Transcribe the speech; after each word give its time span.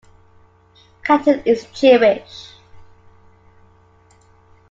Katan 1.03 1.43
is 1.45 1.67
Jewish. 1.67 2.53